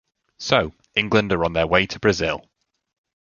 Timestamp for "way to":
1.67-1.99